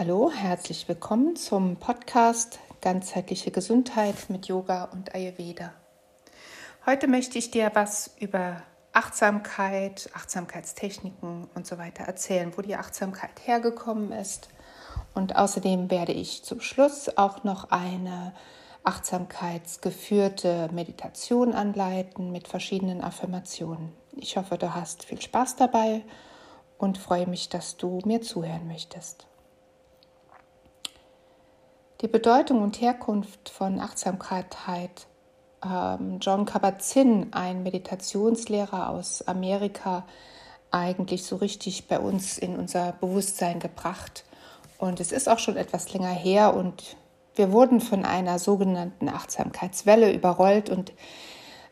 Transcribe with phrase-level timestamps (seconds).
[0.00, 5.74] Hallo, herzlich willkommen zum Podcast Ganzheitliche Gesundheit mit Yoga und Ayurveda.
[6.86, 8.62] Heute möchte ich dir was über
[8.94, 14.48] Achtsamkeit, Achtsamkeitstechniken und so weiter erzählen, wo die Achtsamkeit hergekommen ist.
[15.12, 18.32] Und außerdem werde ich zum Schluss auch noch eine
[18.84, 23.92] achtsamkeitsgeführte Meditation anleiten mit verschiedenen Affirmationen.
[24.16, 26.00] Ich hoffe, du hast viel Spaß dabei
[26.78, 29.26] und freue mich, dass du mir zuhören möchtest.
[32.00, 35.06] Die Bedeutung und Herkunft von Achtsamkeit hat
[35.62, 40.06] ähm, John Kabat-Zinn, ein Meditationslehrer aus Amerika,
[40.70, 44.24] eigentlich so richtig bei uns in unser Bewusstsein gebracht.
[44.78, 46.96] Und es ist auch schon etwas länger her und
[47.34, 50.94] wir wurden von einer sogenannten Achtsamkeitswelle überrollt und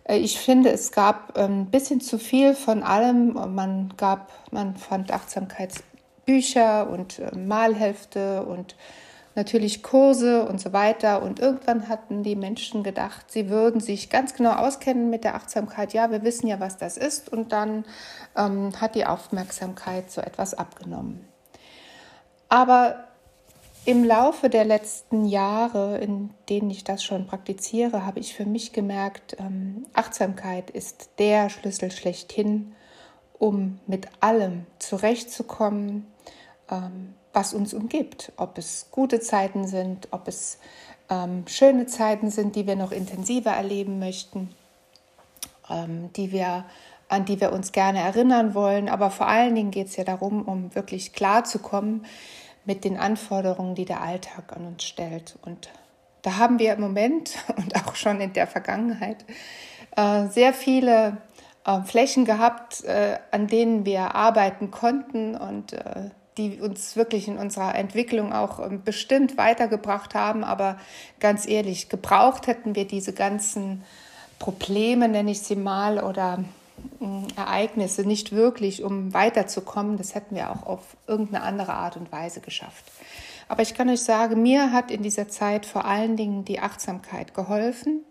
[0.04, 3.32] äh, ich finde, es gab ein bisschen zu viel von allem.
[3.54, 8.76] Man gab, man fand Achtsamkeitsbücher und äh, Malhefte und
[9.38, 11.22] natürlich Kurse und so weiter.
[11.22, 15.94] Und irgendwann hatten die Menschen gedacht, sie würden sich ganz genau auskennen mit der Achtsamkeit.
[15.94, 17.32] Ja, wir wissen ja, was das ist.
[17.32, 17.86] Und dann
[18.36, 21.26] ähm, hat die Aufmerksamkeit so etwas abgenommen.
[22.50, 23.04] Aber
[23.84, 28.72] im Laufe der letzten Jahre, in denen ich das schon praktiziere, habe ich für mich
[28.72, 32.74] gemerkt, ähm, Achtsamkeit ist der Schlüssel schlechthin,
[33.38, 36.06] um mit allem zurechtzukommen,
[36.70, 38.32] ähm, was uns umgibt.
[38.36, 40.58] Ob es gute Zeiten sind, ob es
[41.08, 44.50] ähm, schöne Zeiten sind, die wir noch intensiver erleben möchten,
[45.70, 46.64] ähm, die wir,
[47.08, 48.88] an die wir uns gerne erinnern wollen.
[48.88, 52.04] Aber vor allen Dingen geht es ja darum, um wirklich klarzukommen
[52.64, 55.38] mit den Anforderungen, die der Alltag an uns stellt.
[55.42, 55.70] Und
[56.22, 59.24] da haben wir im Moment und auch schon in der Vergangenheit
[59.96, 61.18] äh, sehr viele
[61.64, 67.36] äh, Flächen gehabt, äh, an denen wir arbeiten konnten und äh, die uns wirklich in
[67.36, 70.44] unserer Entwicklung auch ähm, bestimmt weitergebracht haben.
[70.44, 70.78] Aber
[71.20, 73.84] ganz ehrlich, gebraucht hätten wir diese ganzen
[74.38, 76.38] Probleme, nenne ich sie mal, oder
[77.00, 79.98] mm, Ereignisse nicht wirklich, um weiterzukommen.
[79.98, 82.84] Das hätten wir auch auf irgendeine andere Art und Weise geschafft.
[83.48, 87.34] Aber ich kann euch sagen, mir hat in dieser Zeit vor allen Dingen die Achtsamkeit
[87.34, 88.04] geholfen.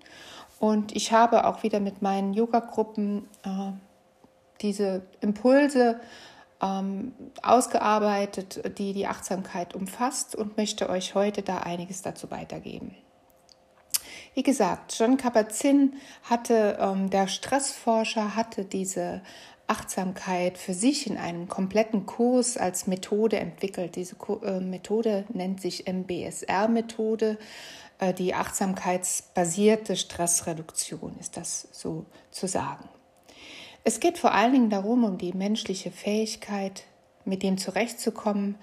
[0.59, 3.71] Und ich habe auch wieder mit meinen Yoga-Gruppen äh,
[4.61, 5.99] diese Impulse
[6.61, 12.95] ähm, ausgearbeitet, die die Achtsamkeit umfasst und möchte euch heute da einiges dazu weitergeben.
[14.33, 19.21] Wie gesagt, John Kabat-Zinn hatte, ähm, der Stressforscher hatte diese
[19.67, 23.95] Achtsamkeit für sich in einem kompletten Kurs als Methode entwickelt.
[23.95, 27.37] Diese äh, Methode nennt sich MBSR-Methode.
[27.99, 32.87] Äh, die achtsamkeitsbasierte Stressreduktion ist das so zu sagen.
[33.87, 36.83] Es geht vor allen Dingen darum, um die menschliche Fähigkeit,
[37.23, 38.55] mit dem zurechtzukommen,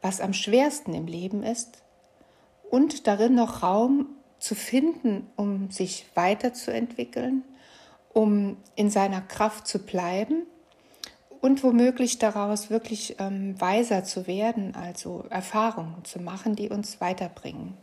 [0.00, 1.84] was am schwersten im Leben ist
[2.68, 4.08] und darin noch Raum
[4.40, 7.44] zu finden, um sich weiterzuentwickeln,
[8.12, 10.46] um in seiner Kraft zu bleiben
[11.40, 17.74] und womöglich daraus wirklich ähm, weiser zu werden, also Erfahrungen zu machen, die uns weiterbringen.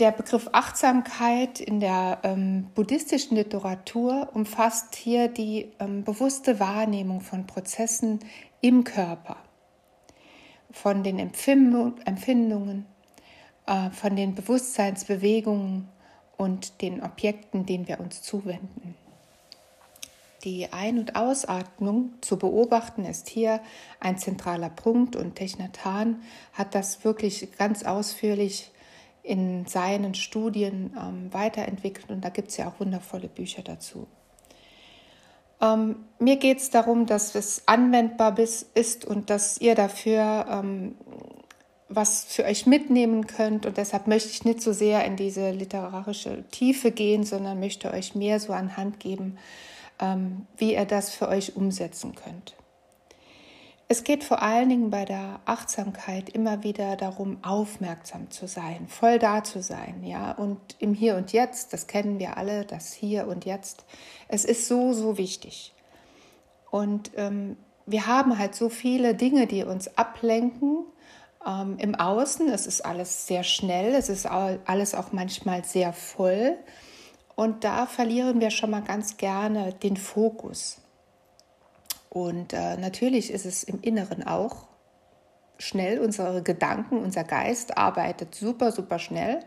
[0.00, 7.46] Der Begriff Achtsamkeit in der ähm, buddhistischen Literatur umfasst hier die ähm, bewusste Wahrnehmung von
[7.46, 8.18] Prozessen
[8.60, 9.36] im Körper,
[10.72, 12.86] von den Empfindungen,
[13.66, 15.88] äh, von den Bewusstseinsbewegungen
[16.36, 18.96] und den Objekten, denen wir uns zuwenden.
[20.42, 23.60] Die Ein- und Ausatmung zu beobachten ist hier
[24.00, 26.20] ein zentraler Punkt und Technatan
[26.52, 28.72] hat das wirklich ganz ausführlich
[29.24, 34.06] in seinen Studien ähm, weiterentwickelt und da gibt es ja auch wundervolle Bücher dazu.
[35.60, 40.94] Ähm, mir geht es darum, dass es anwendbar ist und dass ihr dafür ähm,
[41.88, 46.44] was für euch mitnehmen könnt und deshalb möchte ich nicht so sehr in diese literarische
[46.50, 49.38] Tiefe gehen, sondern möchte euch mehr so an Hand geben,
[50.00, 52.54] ähm, wie ihr das für euch umsetzen könnt.
[53.86, 59.18] Es geht vor allen Dingen bei der Achtsamkeit immer wieder darum, aufmerksam zu sein, voll
[59.18, 63.26] da zu sein, ja, und im Hier und Jetzt, das kennen wir alle, das Hier
[63.26, 63.84] und Jetzt,
[64.28, 65.74] es ist so, so wichtig.
[66.70, 70.86] Und ähm, wir haben halt so viele Dinge, die uns ablenken
[71.46, 72.48] ähm, im Außen.
[72.48, 76.56] Es ist alles sehr schnell, es ist alles auch manchmal sehr voll.
[77.36, 80.78] Und da verlieren wir schon mal ganz gerne den Fokus.
[82.14, 84.68] Und äh, natürlich ist es im Inneren auch
[85.58, 85.98] schnell.
[85.98, 89.40] Unsere Gedanken, unser Geist arbeitet super, super schnell.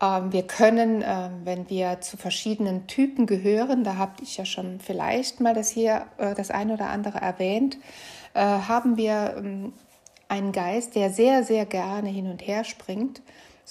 [0.00, 4.78] Ähm, wir können, äh, wenn wir zu verschiedenen Typen gehören, da habe ich ja schon
[4.78, 7.78] vielleicht mal das hier äh, das eine oder andere erwähnt,
[8.34, 9.72] äh, haben wir ähm,
[10.28, 13.22] einen Geist, der sehr, sehr gerne hin und her springt,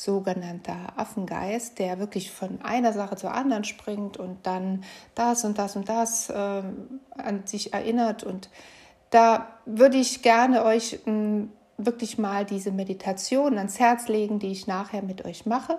[0.03, 4.83] sogenannter Affengeist, der wirklich von einer Sache zur anderen springt und dann
[5.13, 8.24] das und das und das äh, an sich erinnert.
[8.24, 8.50] Und
[9.12, 14.51] da würde ich gerne euch mh, hm, wirklich mal diese Meditation ans Herz legen, die
[14.51, 15.77] ich nachher mit euch mache.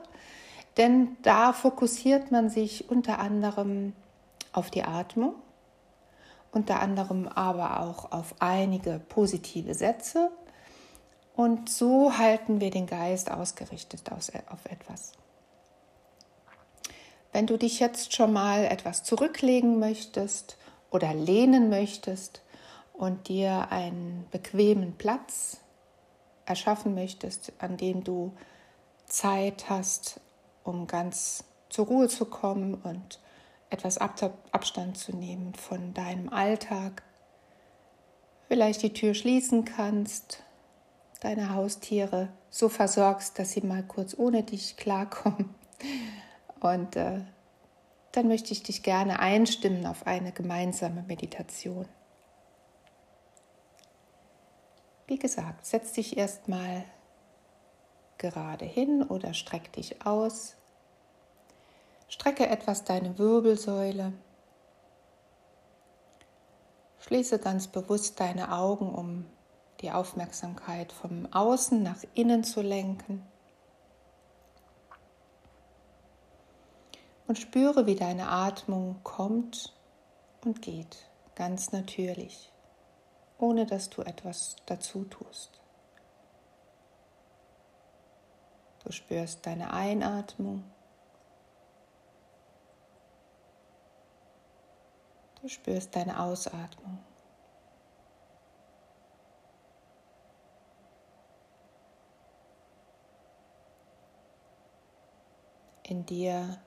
[0.77, 3.93] Denn da fokussiert man sich unter anderem
[4.53, 5.35] auf die Atmung,
[6.53, 10.31] unter anderem aber auch auf einige positive Sätze.
[11.43, 15.11] Und so halten wir den Geist ausgerichtet auf etwas.
[17.33, 20.57] Wenn du dich jetzt schon mal etwas zurücklegen möchtest
[20.93, 22.43] oder lehnen möchtest
[22.93, 25.57] und dir einen bequemen Platz
[26.47, 28.33] erschaffen möchtest, an dem du
[29.07, 30.21] Zeit hast,
[30.63, 33.19] um ganz zur Ruhe zu kommen und
[33.69, 37.03] etwas Abstand zu nehmen von deinem Alltag.
[38.47, 40.45] Vielleicht die Tür schließen kannst,
[41.23, 45.55] deine Haustiere so versorgst, dass sie mal kurz ohne dich klarkommen.
[46.61, 47.21] Und äh,
[48.13, 51.89] dann möchte ich dich gerne einstimmen auf eine gemeinsame Meditation.
[55.07, 56.85] Wie gesagt, setz dich erstmal
[58.19, 60.57] gerade hin oder streck dich aus.
[62.09, 64.13] Strecke etwas deine Wirbelsäule.
[67.01, 69.27] Schließe ganz bewusst deine Augen, um
[69.83, 73.27] die Aufmerksamkeit vom Außen nach innen zu lenken.
[77.27, 79.75] Und spüre, wie deine Atmung kommt
[80.45, 82.51] und geht, ganz natürlich,
[83.39, 85.61] ohne dass du etwas dazu tust.
[88.85, 90.65] Du spürst deine Einatmung
[95.43, 97.01] Du spürst deine Ausatmung.
[105.93, 106.59] In dir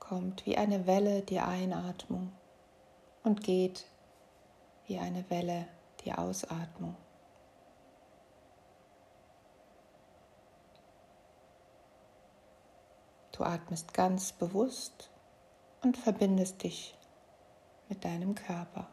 [0.00, 2.32] kommt wie eine Welle die Einatmung
[3.22, 3.86] und geht
[4.86, 5.68] wie eine Welle
[6.00, 6.96] die Ausatmung.
[13.30, 15.08] Du atmest ganz bewusst
[15.82, 16.98] und verbindest dich
[17.88, 18.88] mit deinem Körper.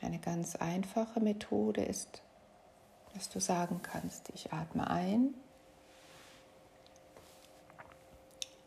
[0.00, 2.22] Eine ganz einfache Methode ist,
[3.14, 5.34] dass du sagen kannst, ich atme ein,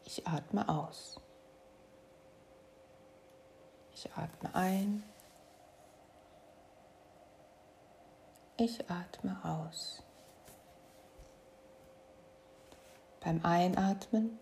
[0.05, 1.19] ich atme aus.
[3.93, 5.03] Ich atme ein,
[8.61, 10.03] Ich atme aus.
[13.21, 14.37] Beim Einatmen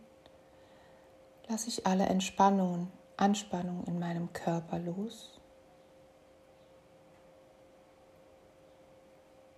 [1.48, 5.37] lasse ich alle Entspannungen, Anspannungen in meinem Körper los.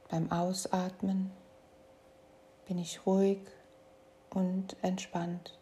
[0.10, 1.32] Beim Ausatmen
[2.66, 3.42] bin ich ruhig
[4.32, 5.60] und entspannt.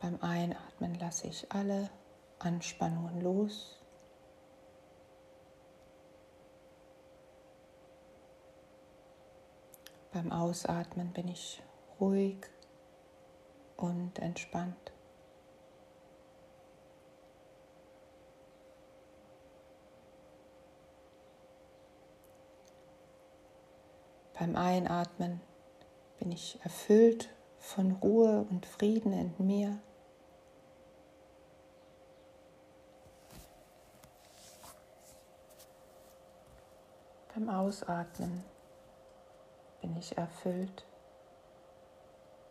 [0.00, 1.88] Beim Einatmen lasse ich alle
[2.38, 3.80] Anspannungen los.
[10.12, 11.62] Beim Ausatmen bin ich
[11.98, 12.36] ruhig
[13.78, 14.93] und entspannt.
[24.38, 25.40] Beim Einatmen
[26.18, 27.28] bin ich erfüllt
[27.60, 29.78] von Ruhe und Frieden in mir.
[37.34, 38.44] Beim Ausatmen
[39.80, 40.84] bin ich erfüllt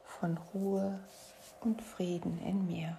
[0.05, 0.99] von Ruhe
[1.61, 2.97] und Frieden in mir.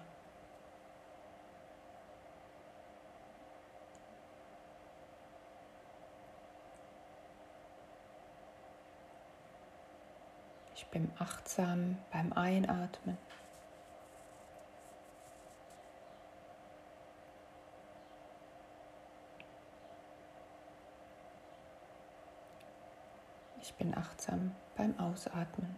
[10.75, 13.17] Ich bin achtsam beim Einatmen.
[23.59, 25.75] Ich bin achtsam beim Ausatmen.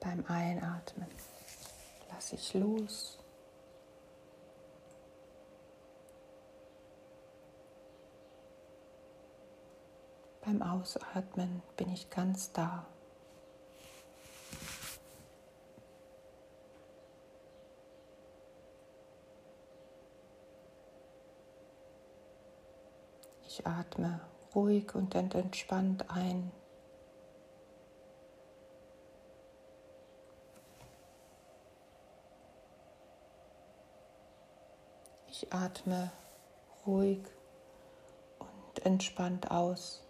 [0.00, 1.06] Beim Einatmen
[2.08, 3.19] lasse ich los.
[10.50, 12.84] Beim Ausatmen bin ich ganz da.
[23.46, 24.20] Ich atme
[24.52, 26.50] ruhig und entspannt ein.
[35.28, 36.10] Ich atme
[36.84, 37.20] ruhig
[38.40, 40.09] und entspannt aus.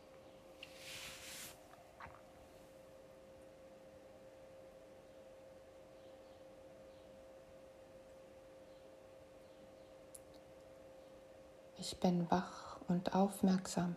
[11.80, 13.96] Ich bin wach und aufmerksam.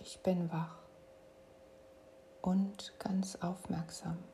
[0.00, 0.78] Ich bin wach
[2.40, 4.24] und ganz aufmerksam.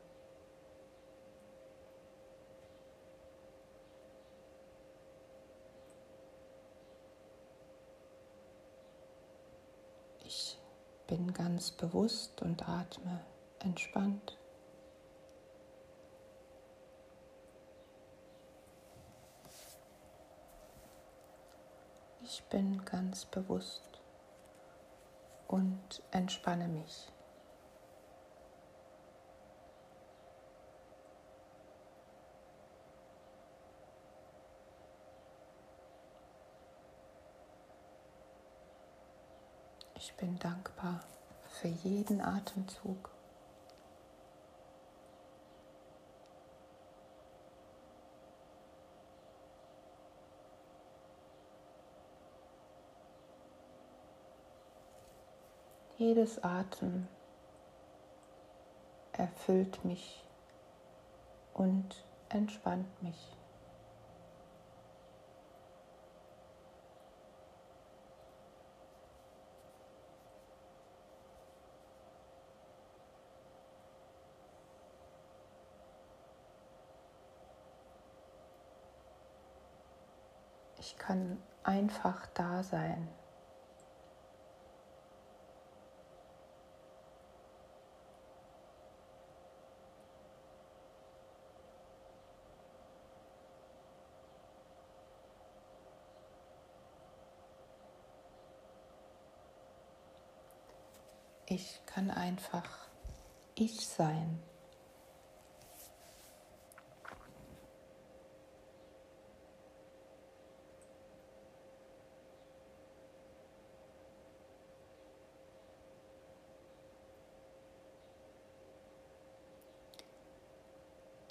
[10.23, 10.57] Ich
[11.07, 13.19] bin ganz bewusst und atme
[13.59, 14.37] entspannt.
[22.23, 24.01] Ich bin ganz bewusst
[25.47, 27.07] und entspanne mich.
[39.95, 40.99] Ich bin dankbar
[41.47, 43.09] für jeden Atemzug.
[56.01, 57.07] Jedes Atem
[59.11, 60.25] erfüllt mich
[61.53, 63.37] und entspannt mich.
[80.79, 83.07] Ich kann einfach da sein.
[101.53, 102.69] Ich kann einfach
[103.55, 104.39] ich sein.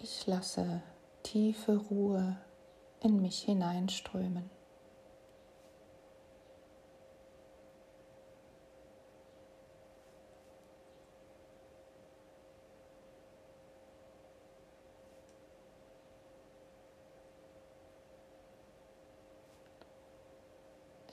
[0.02, 0.82] Ich lasse
[1.22, 2.36] tiefe Ruhe
[3.00, 4.59] in mich hineinströmen.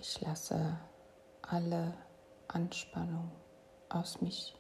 [0.10, 0.80] Ich lasse
[1.42, 1.94] alle
[2.48, 3.30] Anspannung
[3.90, 4.56] aus mich,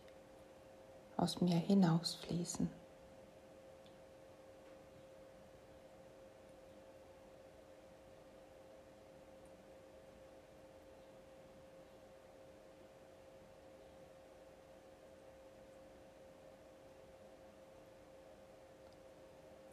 [1.15, 2.69] aus mir hinausfließen.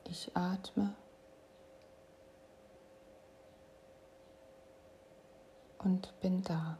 [0.04, 0.95] Ich atme
[5.84, 6.78] und bin da.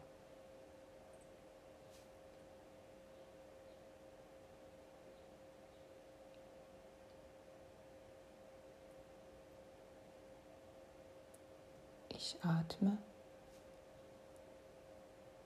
[12.09, 12.97] Ich atme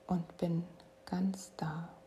[0.07, 0.65] und bin
[1.05, 1.98] ganz da.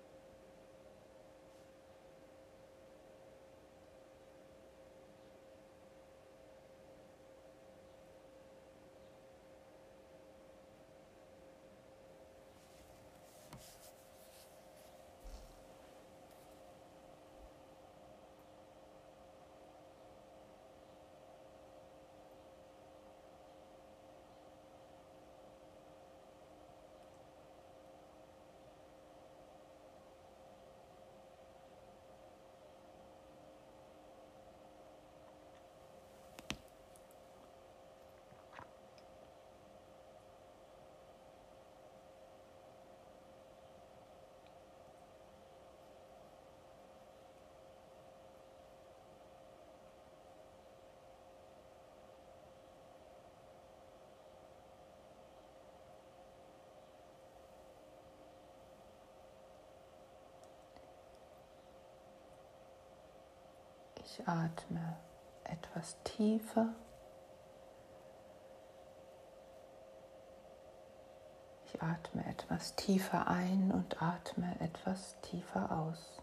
[64.04, 64.96] Ich atme
[65.44, 66.74] etwas tiefer.
[71.66, 76.22] Ich atme etwas tiefer ein und atme etwas tiefer aus.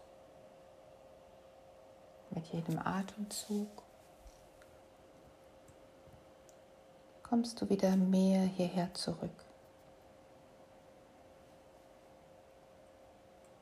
[2.30, 3.82] Mit jedem Atemzug
[7.22, 9.44] kommst du wieder mehr hierher zurück.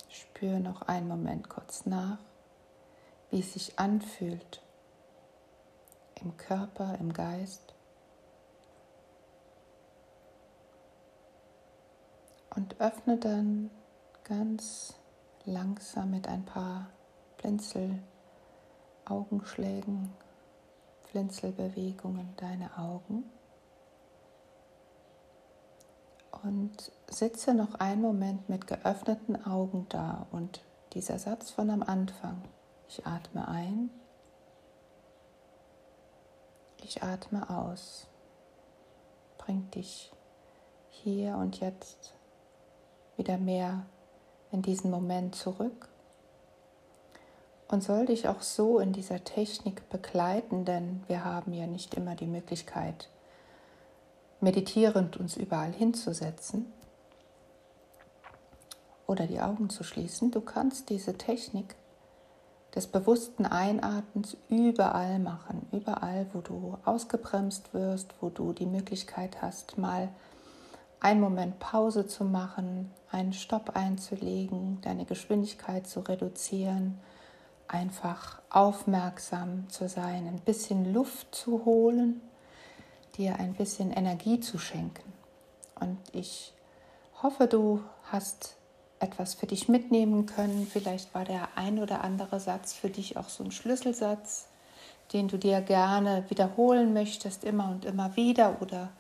[0.09, 2.19] Spür noch einen Moment kurz nach,
[3.31, 4.63] wie es sich anfühlt
[6.21, 7.75] im Körper, im Geist.
[12.55, 13.71] Und öffne dann
[14.25, 14.95] ganz
[15.45, 16.91] langsam mit ein paar
[17.37, 18.03] Blinzel
[19.05, 20.13] Augenschlägen,
[21.11, 23.25] Blinzelbewegungen deine Augen
[26.43, 32.43] und sitze noch einen Moment mit geöffneten Augen da und dieser Satz von am Anfang.
[32.89, 33.91] Ich atme ein,
[36.83, 38.07] ich atme aus,
[39.37, 40.11] bringt dich
[40.89, 42.15] hier und jetzt
[43.19, 43.85] wieder mehr
[44.53, 45.89] in diesen Moment zurück.
[47.69, 52.15] Und soll dich auch so in dieser Technik begleiten, denn wir haben ja nicht immer
[52.15, 53.11] die Möglichkeit,
[54.41, 56.73] meditierend uns überall hinzusetzen
[59.07, 60.31] oder die Augen zu schließen.
[60.31, 61.75] Du kannst diese Technik
[62.75, 69.79] des bewussten Einatmens überall machen, überall, wo du ausgebremst wirst, wo du die Möglichkeit hast,
[69.79, 70.09] mal
[71.01, 76.99] einen Moment Pause zu machen, einen Stopp einzulegen, deine Geschwindigkeit zu reduzieren,
[77.69, 82.21] einfach aufmerksam zu sein, ein bisschen Luft zu holen
[83.19, 85.13] dir ein bisschen Energie zu schenken.
[85.79, 86.55] Und ich
[87.23, 88.57] hoffe, du hast
[89.01, 90.67] etwas für dich mitnehmen können.
[90.71, 94.49] Vielleicht war der ein oder andere Satz für dich auch so ein Schlüsselsatz,
[95.13, 98.91] den du dir gerne wiederholen möchtest, immer und immer wieder oder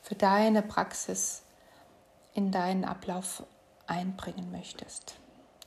[0.00, 1.42] für deine Praxis
[2.34, 3.44] in deinen Ablauf
[3.86, 5.16] einbringen möchtest.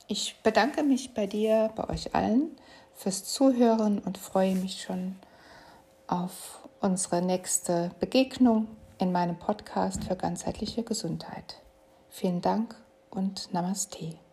[0.08, 2.56] Ich bedanke mich bei dir, bei euch allen
[2.94, 5.16] fürs Zuhören und freue mich schon
[6.06, 11.60] auf unsere nächste Begegnung in meinem Podcast für ganzheitliche Gesundheit.
[12.08, 12.76] Vielen Dank
[13.16, 14.25] und Namaste.